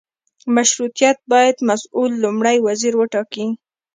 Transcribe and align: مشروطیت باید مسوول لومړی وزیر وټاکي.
مشروطیت 0.55 1.17
باید 1.31 1.57
مسوول 1.69 2.11
لومړی 2.23 2.57
وزیر 2.67 2.93
وټاکي. 2.97 3.45